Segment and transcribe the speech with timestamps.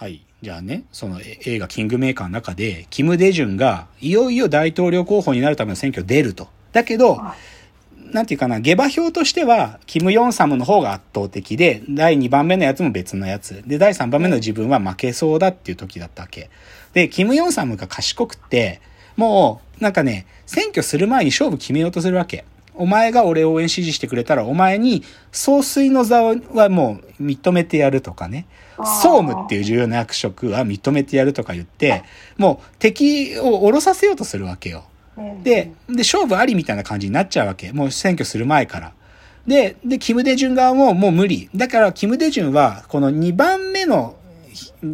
[0.00, 0.22] はい。
[0.40, 6.48] じゃあね、そのえ映画キングメーカーの中で、キム・デジュンがいよいよ大統領候補になるための選挙出ると。
[6.72, 7.20] だけど、
[8.10, 13.62] なんていうかな、下馬評としては、キム・ヨンサムの方が圧倒的で、第2番目のやつも別のやつ。
[13.66, 16.48] で、第3番目の自分は負けそうだっていう時だったわけ。
[16.94, 18.80] で、キム・ヨンサムが賢くって、
[19.18, 22.46] もう、なんかね、選挙する前に勝負決めようとするわけ。
[22.80, 28.46] お前が俺を応援支持してくれたら、お前に総帥の座はもう認めてやるとかね。
[28.78, 32.02] 総務っていう重要な役職は認めてやるとか言って、
[32.38, 34.84] もう敵を降ろさせようとするわけよ。
[35.42, 37.72] で、で、勝負ありみたいな感じになっちゃうわけ。
[37.72, 38.92] もう選挙する前から。
[39.46, 41.50] で、で、キム・デジュン側ももう無理。
[41.54, 44.16] だから、キム・デジュンは、この2番目の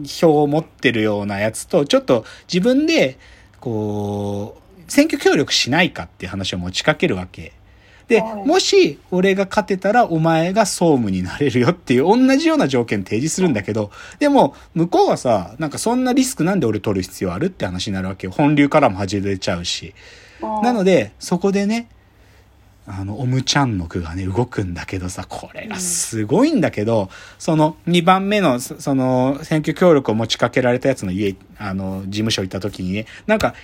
[0.04, 3.18] 票を持ってるようなやつと、ちょっと自分で、
[3.60, 7.52] こう、選挙協力しないかっていう話を持ちかけるわけ。
[8.08, 18.32] で、はいもし俺が勝てたらお前が総務になれるよっていう同じような条件提示するんだけど、でも向こうはさ、なんかそんなリスクなんで俺取る必要あるって話になるわけよ。
[18.32, 19.94] 本流からも外れちゃうし。
[20.62, 21.88] なので、そこでね、
[22.86, 33.54] あの、オムチャンの句がね、動くんだけどさ、これがすごいんだけど、その2番目の、そその、選挙協力を持ちかけられたやつの家、あの、事務所行った時にね、なんか、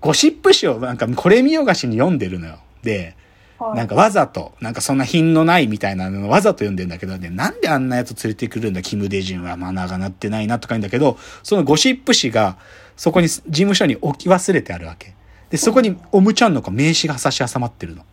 [0.00, 2.58] ゴシップ誌をなんかこれ見よがしに読んでるのよ。
[2.82, 3.14] で、
[3.60, 12.56] なんかわざと、なんかそんな品のないみたいなのをわざと読んでんだけどね、なんであんなやつ連れてくるんだ、キム・デジュンはマナーがなってないなとか言うんだけど、そのゴシップ誌が
[12.96, 15.14] そこに事務所に置き忘れてあるわけ。
[15.50, 18.04] で、そこにオムちゃんの子名刺が差し挟まってるの。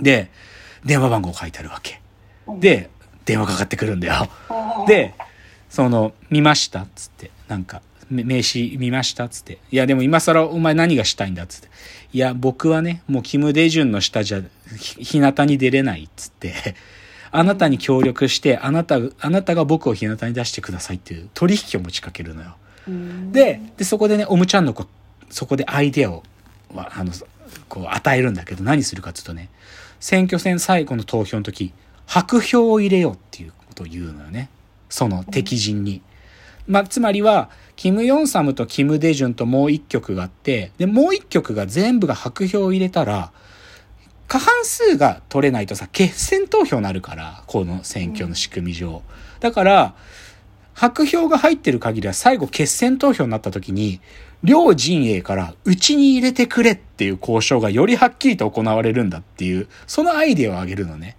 [0.00, 0.30] で、
[0.84, 2.00] 電話番号書いてあるわけ。
[2.58, 2.90] で、
[3.24, 4.28] 電話かかってくるんだよ。
[4.86, 5.14] で、
[5.68, 9.58] その、見ましたっつって、なんか、め名刺見ましたっつって。
[9.70, 11.68] いや、でも今更お前何がしたいんだっつって。
[12.12, 14.42] いや、僕はね、もうキム・デジュンの下じゃ、
[14.78, 16.54] ひ、日向に出れないっつって、
[17.32, 22.56] あなたに協力して、あなた、あなたが僕を日向に出してくださいっていう取引を持ちかけるのよ。
[23.32, 24.86] で、で、そこでね、オムちゃんの子、
[25.30, 26.22] そこでアイデアを、
[26.74, 27.12] わあの、
[27.68, 29.48] こう与えるんだけど、何するかっていうとね、
[30.00, 31.72] 選挙戦最後の投票の時、
[32.06, 34.50] 白票を入れようっていうことを言うのよね。
[34.90, 36.02] その敵陣に。
[36.66, 43.32] まあ、つまりは、キム・ヨンサムとキム・デジュンともう一曲があって、で、もう一曲が全部が白票を入れたら、
[44.28, 49.02] 過半数が取れないとさ、決選投票になるから、この選挙の仕組み上。
[49.40, 49.94] だから、
[50.74, 54.00] 白票が入ってる限りは最後決選投票になった時に、
[54.42, 61.16] 両陣営からうちに入れてくれっていう交渉がよりはっきりと行われるんだっていう、そのアイデアを挙げるのね。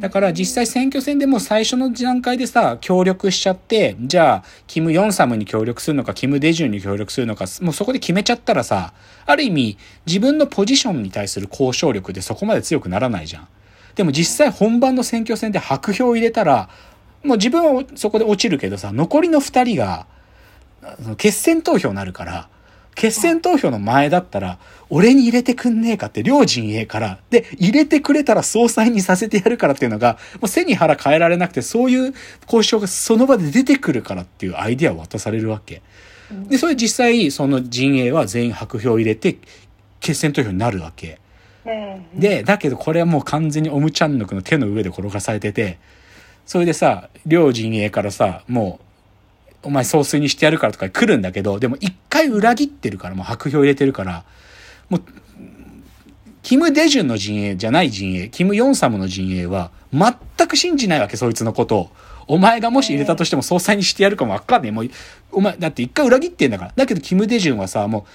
[0.00, 8.92] だから実際選挙戦でも最初の段階でさ、協力しちゃって、じゃあ、キム・ヨンサムに協力するのか、キム・デジュンに協力するのか、もうそこで決めちゃったらさ、
[9.26, 13.48] ある意味、自分のポジションに対する交渉力でそこまで強くならないじゃん。
[13.96, 16.68] でも実際本番の選挙戦で白票を入れたら、
[17.24, 20.06] もう自分はそこで落ちるけどさ、残りの二人が、
[21.16, 22.48] 決選投票になるから、
[22.94, 35.82] 決選投票の前だったら、俺に入れてくんねえかって両陣営から、で、入れてくれたら総裁にさせてやるからっていうのが、もう背に腹変えられなくて、そういう交渉がその場で出てくるからっていうアイデアを渡されるわけ。
[36.48, 39.36] で、それ実際、その陣営は全員白票を入れて、
[40.00, 41.18] 決選投票になるわけ。
[42.14, 45.78] で、だけどこれはもう完全にオムチャンヌクの手の上で転がされてて、
[46.46, 48.84] それでさ、両陣営からさ、もう、
[49.64, 54.24] お前総帥にしてやるからとか来るんだけど、でも一回裏切ってるから、もう白票入れてるから、
[54.88, 55.02] もう、
[56.42, 61.90] キム・デジュンの陣営じゃない陣営、キム・ヨンサムの陣営は、全く信じないわけ、そいつのことを。
[62.26, 64.70] お前がもし入れたとしても総裁にしてやるかもわかんねえ。
[64.70, 64.90] もう、
[65.32, 66.72] お前、だって一回裏切ってんだから。
[66.76, 68.06] だけど、キム・デジュンはさ、も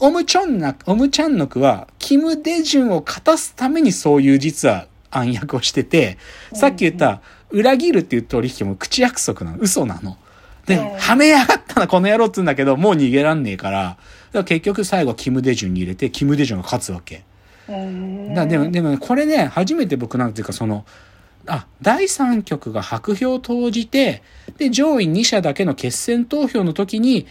[0.00, 6.18] う、オムチョンナ、オムチャンノクは、キム・デジュンを勝たすためにそういう実は暗躍をしてて、
[6.52, 9.58] さっき言った、裏切るっていう取引も口約束なの。
[9.58, 10.18] 嘘なの。
[10.66, 13.98] で、はめやがったな、この野郎って言うんだけど、もう逃げらんねえから、だか
[14.32, 17.24] ら結局最後キム・デジュンに入れて、キム・デジュンが勝つわけ。
[17.68, 20.84] だでも、でもね、これね、初めて僕なんていうか、その、
[21.46, 24.22] あ、第三局が白票を投じて、
[24.58, 27.26] で、上位2社だけの決選投票の時に、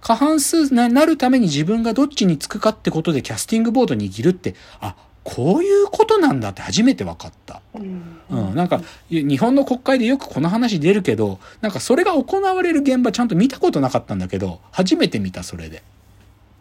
[0.00, 4.96] 過半数になるために自分がどっちにつくかってことでキャスティングボードに握るって、あ、
[5.34, 7.62] こういうことなんだって初めて分かった。
[7.74, 15.84] うん、なんか、日本の国会でよくこの話出るけど、なんかそれが行われる現場ちゃんと見たことなかったんだけど、初めて見た、それで。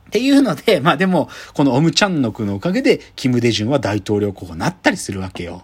[0.07, 5.63] っていうので、まあでも、このオムチャンノクのおかげで、キム・デジュンは大統領候補になったりするわけよ。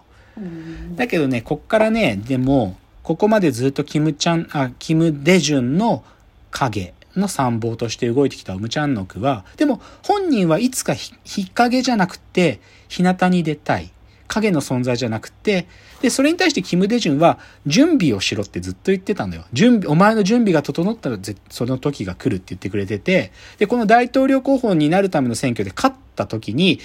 [0.96, 6.02] だけどね、こっからね、でも、ここまでずっとキムチャン、あ、キム・デジュンの
[6.50, 13.90] 影の参謀として動いてきたオムチャンノクは、でも本人はいつか日陰じゃなくて、日向に出たい。
[14.28, 15.66] 影の存在じゃなくて、
[16.02, 19.44] で、それに対してキム・デジュンは、準備をしろってずっと言ってたんだよ。
[19.52, 21.18] 準備、お前の準備が整ったら
[21.48, 26.80] その時が来るって言ってくれてて、で、この大統領候補になるための選挙で勝った時に、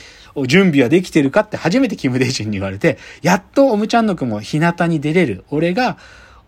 [0.47, 5.43] 準備はできてるかって初めてキム・デジュンに言われて、やっとオムチャンノクも日向に出れる。
[5.49, 5.97] 俺が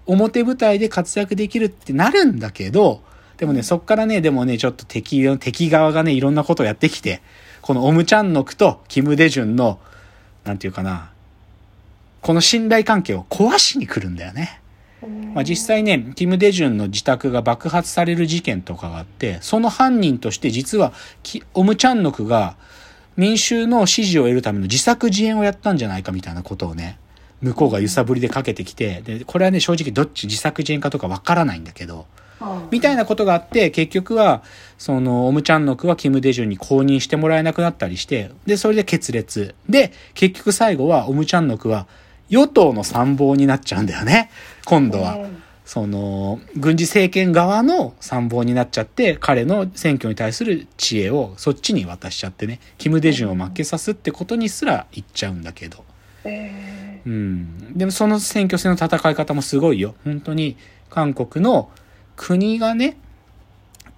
[0.05, 3.01] 表舞台で活躍できるってなるんだけど、
[3.43, 7.21] でもね、そっからね、でもね、ちょっと敵、敵側がね、いろんなことをやってきて、
[7.61, 9.81] このオムチャンノクとキム・デジュンの、
[10.45, 11.11] なんていうかな、
[12.21, 14.61] この信頼関係を壊しに来るんだよね。
[15.33, 20.93] まあ、実際ね、キム・デジュンの自宅が爆発される事件とかがあって、その犯人として実は、
[21.53, 22.55] オムチャンノクが
[23.17, 26.97] 民衆の支持を得るための自作自演をやったんじゃないかみたいなことをね、
[27.41, 32.05] 向こうが揺さぶりでかけてきて、で、これはね、正直どっち自作自演かとかわからないんだけど、
[32.71, 34.43] みたいなことがあって、結局は、
[34.77, 39.55] その、オムチャンノクはキム・デジュンに公認してもらえなくなったりして、で、それで決裂。
[39.69, 41.87] で、結局最後は、オムチャンノクは、
[42.29, 44.29] 与党の参謀になっちゃうんだよね。
[44.65, 45.17] 今度は。
[45.65, 55.85] その、軍事政権側の参謀になっちゃって、彼の選挙に対する知恵をそっちに渡しちゃってね、キム・デジュンを負けさすってことにすら言っちゃうんだけど。
[57.05, 57.77] うん。
[57.77, 59.95] でもその選挙戦の戦い方もすごいよ。
[60.03, 60.57] 本当に、
[60.89, 61.69] 韓国の
[62.15, 62.97] 国がね、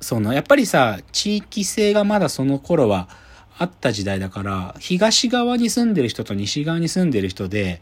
[0.01, 3.09] その、やっぱりさ、地域性がまだその頃は
[3.57, 7.81] あった時代だから、東側に住んでる人と西側に住んでる人で、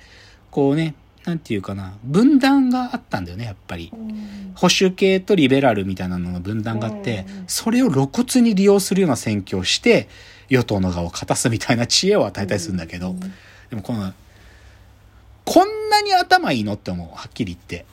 [0.51, 0.95] こうね、
[1.25, 3.91] なんていうかな、分断があったんだよね、やっぱり。
[4.55, 10.09] 保守系とリベラルみたいなのの分断があって、それを露骨に利用するような選挙をして、
[10.49, 13.15] 与党の側を勝たすみたいな知恵を与えたりするんだけど、
[13.69, 14.13] でもこの、
[15.45, 17.85] こんなに頭いいのって思う、はっきり言って。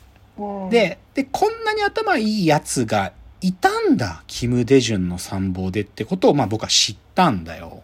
[0.71, 7.83] で、で、こんなに頭いいやつがいたんだ、キム・デジュンの参謀でってことを、まあ僕は知ったんだよ。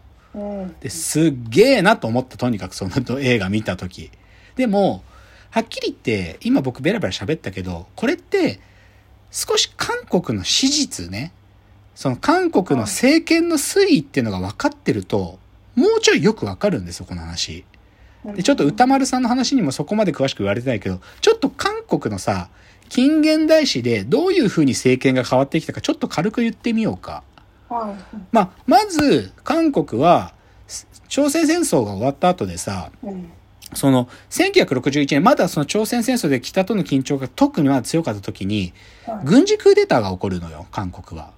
[0.81, 4.11] で、すっげえなと思った、とにかくその映画見たとき。
[4.57, 5.03] でも、
[5.51, 8.61] はっきり言って、今僕ベラベラ喋ったけど、これって、
[9.31, 11.33] 少し韓国の史実ね、
[11.95, 15.39] その韓国の政権の推移っていうのが分かってると、
[15.75, 17.65] もうちょいよくわかるんですよ、この話。
[18.35, 22.49] で、ちょっと歌丸さんの話にもそこまで詳しく言われてないけど、ちょっと韓国のさ、
[22.89, 27.23] 近現代史でどういう風に政権が変わってきたか、ちょっと軽く言ってみようか。
[27.69, 30.33] はい、まあ、まず、韓国は、
[31.09, 33.31] 朝鮮戦争が終わった後でさ、うん、
[33.75, 38.73] その、1961年、まだその朝鮮戦争で北との緊張が特にまだ強かった時に、
[39.25, 41.31] 軍事クーデターが起こるのよ、韓国は。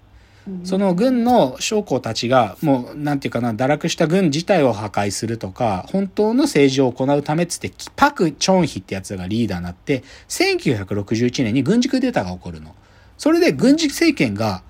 [0.65, 12.75] その軍の将校たちが、もう、なんていうかな、堕落した軍自体を破壊するとか、本当の政治を行うためっつって、パク・チョンヒってやつがリーダーになって、1961年に軍事クーデターが起こるの。
[13.17, 14.63] それで軍事政権が、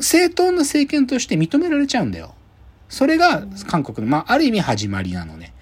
[0.00, 2.34] 正当な政権として認められちゃうんだよ。
[2.88, 5.52] それが韓国の、まあ、ある意味始まりなのね。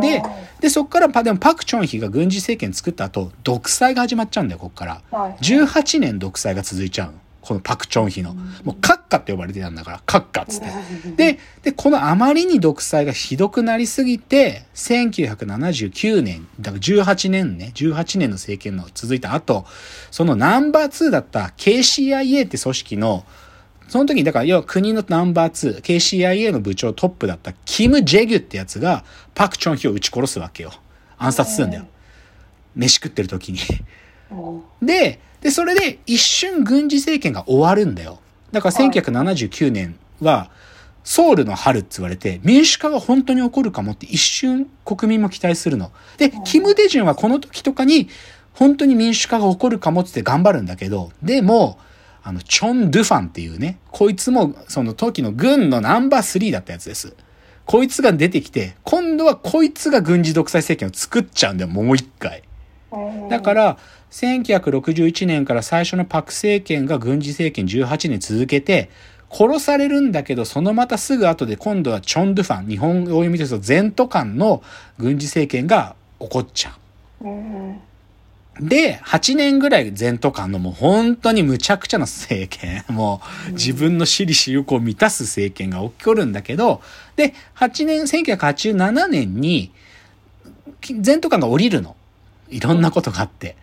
[0.00, 0.22] で、
[0.60, 5.02] で、そっから、でもパク・チョンヒが軍事政権作った後、独裁が始まっちゃうんだよ、こっから。
[5.10, 7.18] 18年独裁が続いちゃうの。
[7.46, 8.34] このパクチョンヒの。
[8.64, 11.34] もうカッカって呼ばれてたんだから、カッカっつって。
[11.34, 19.64] で、で、このあまりに独裁がひどくなりすぎて、1979年、だから18年ね、18年の政権の続いた後、
[20.10, 23.24] そのナンバー2だった KCIA って組織の、
[23.86, 29.04] その時に、だから、要は国のナンバー2、KCIA の部長トップだったキム・ジェギュってやつが、
[29.36, 30.72] パク・チョンヒを撃ち殺すわけよ。
[31.16, 31.86] 暗殺するんだよ。
[32.74, 33.60] 飯食ってる時に。
[34.82, 38.18] で、で、それで一瞬軍事政権が終わるんだよ。
[38.50, 40.50] だから1979年は、
[41.04, 45.92] ソウルの春って言われて、民主化が本当に起こるかもって一瞬国民も期待するの。
[46.16, 48.08] で、キム・デジュンはこの時とかに、
[48.54, 51.78] 本当に民主化が起こるかもって頑張るんだけど、でも、
[52.24, 57.14] あの、チョン・ドゥファンっていうね、こいつもその時の軍のナンバー3だったやつです。
[57.66, 62.42] こいつが出てきて、今度はこいつが軍事独裁政権を作っちゃうんだよ、もう一回。
[63.28, 63.78] だから、
[64.10, 68.90] 1961年から最初のパク政権が軍事政権18年続けて、
[69.30, 74.62] 殺されるんだけど、そのまたすぐ後で今度はチョンドゥファン、日本語読みですと全都間の
[74.98, 76.76] 軍事政権が起こっちゃ
[77.22, 77.26] う。
[78.60, 86.80] で、8年ぐらい全都間のもう本当に無茶苦茶な政権、 もう自分の私利私欲を満たす政権が起こるんだけど、
[87.16, 89.72] で、8年、1987年に
[91.00, 91.96] 全都間が降りるの。
[92.48, 93.56] いろんなことがあって。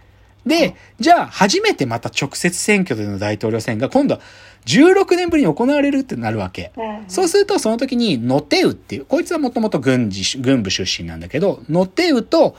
[0.46, 4.22] で、じゃあ初めてまた直接選挙での大統領選が今度は
[4.66, 6.72] 16年ぶりに行われるってなるわけ。
[7.08, 12.56] そうするとその時にノテウっていう、こいつはもともと軍事、軍部出身なんだけど、ノテウと、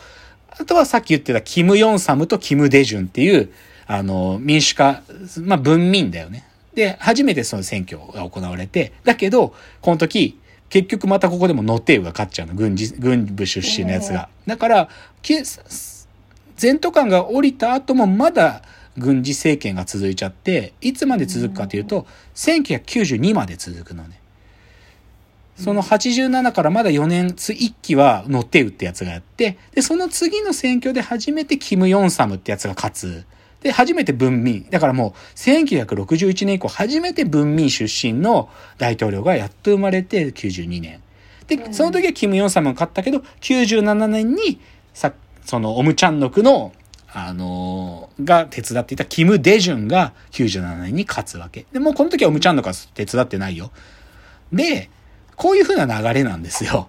[0.51, 3.51] あとはさっき言ってたキム・ヨンサムとキム・デジュンっていう、
[3.87, 5.03] あの、民主化、
[5.43, 6.47] まあ文民だよね。
[6.75, 10.39] で、初めてその選挙が行われて、だけど、この時、
[10.71, 12.55] 結局またここでもノテウが勝っちゃうの。
[12.55, 14.29] 軍事、軍部出身のやつが。
[14.47, 14.89] だから、
[16.57, 18.63] 全都官が降りた後もまだ
[18.97, 24.21] 軍事政権が続いちゃって、いつまで続くかというと、1992まで続くのね。
[25.57, 33.25] その87からまだ4年、1期はノテウってやつがやって、で、その次の選挙で初めてキム・ヨンサムってやつが勝つ。
[33.63, 34.67] で、初めて文民。
[34.71, 41.01] だからもう、1961年以降、初めて文民出身の大統領がやっと生まれて、92年。
[41.47, 44.61] で、その時はキム・ヨンサムが勝ったけど、97年に、
[44.93, 45.13] さ、
[45.45, 46.73] その、オムチャンノクの、
[47.13, 51.67] あのー、が手伝っていたキム・デジュンが97年に勝つわけ。
[51.73, 53.71] で、もうこの時はオムチャンノクは手伝ってないよ。
[54.53, 54.91] で、
[55.37, 56.89] こういう風な流れなんですよ。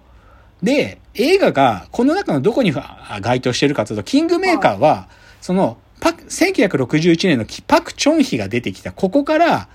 [0.62, 2.72] で、映画がこの中のどこに
[3.20, 5.08] 該当してるかというと、キングメーカーは、
[5.40, 9.68] その、パク、1961年のパク・チョンヒが出てきた、ここから、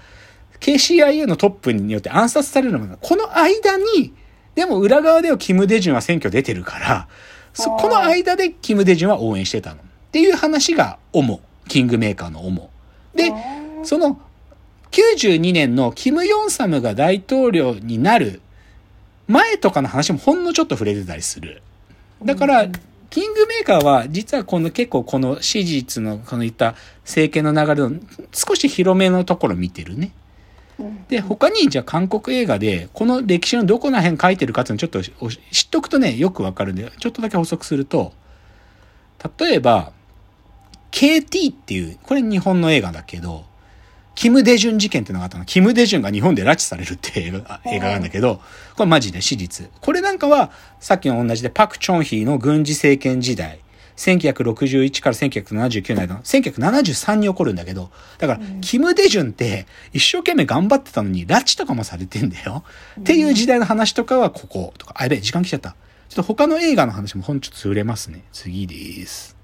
[0.59, 4.13] KCIA のトップによって暗殺されるのが、この間に、
[4.55, 7.07] でも裏側ではキム・デジュンは選挙出てるから、
[7.57, 9.77] この間でキム・デジュンは応援してたの。
[9.77, 9.79] っ
[10.11, 11.41] ていう話が主。
[11.67, 12.69] キングメーカーの主。
[13.15, 13.31] で、
[13.83, 14.19] その
[14.91, 18.41] 92年のキム・ヨンサムが大統領になる
[19.27, 21.61] 前とかの話もほんのちょっと触れてたりする。
[22.23, 22.67] だから、
[23.09, 27.99] キングメーカーは実はこの結構この史実のこの言った政権の流れの
[28.31, 30.11] 少し広めのところ見てるね。
[31.09, 35.01] で、他にじゃあ韓国映画でこの歴史のどこら辺書いてるかっていうのちょっと
[35.51, 38.13] 知っとくとね、よくわかるんで、ちょっとだけ補足すると、
[39.39, 39.91] 例えば、
[40.91, 43.45] KT っていう、これ日本の映画だけど、
[44.13, 45.45] キム・デジュン事件ってのがあったの。
[45.45, 48.41] キム・デジュンが日本で拉致されるって映画 映画なんだけど、
[48.75, 49.69] これマジで史実。
[49.79, 53.60] これなんかは、さっきの同じでパク・チョンヒーの軍事政権時代、
[53.95, 62.63] 1961から1979年の、1973に起こるんだけど、だから、キム・デジュンって一生懸命頑張ってたのに、拉致とかもされてんだよ。
[62.99, 65.75] っていう時代の話とかはここ、とか、あ、やべえ、時間来ちゃった。
[66.09, 68.23] ちょっと他の映画の話もほんちょっと触れますね。
[68.33, 69.40] 次です。